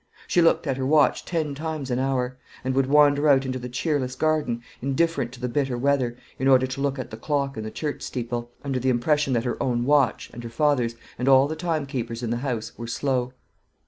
She 0.25 0.41
looked 0.41 0.65
at 0.65 0.77
her 0.77 0.85
watch 0.87 1.25
ten 1.25 1.53
times 1.53 1.91
an 1.91 1.99
hour, 1.99 2.35
and 2.63 2.73
would 2.73 2.87
wander 2.87 3.29
out 3.29 3.45
into 3.45 3.59
the 3.59 3.69
cheerless 3.69 4.15
garden, 4.15 4.63
indifferent 4.81 5.31
to 5.33 5.39
the 5.39 5.47
bitter 5.47 5.77
weather, 5.77 6.17
in 6.39 6.47
order 6.47 6.65
to 6.65 6.81
look 6.81 6.97
at 6.97 7.11
the 7.11 7.17
clock 7.17 7.55
in 7.55 7.61
the 7.63 7.69
church 7.69 8.01
steeple, 8.01 8.49
under 8.63 8.79
the 8.79 8.89
impression 8.89 9.33
that 9.33 9.43
her 9.43 9.61
own 9.61 9.85
watch, 9.85 10.31
and 10.33 10.43
her 10.43 10.49
father's, 10.49 10.95
and 11.19 11.27
all 11.29 11.47
the 11.47 11.55
time 11.55 11.85
keepers 11.85 12.23
in 12.23 12.31
the 12.31 12.37
house, 12.37 12.71
were 12.79 12.87
slow. 12.87 13.33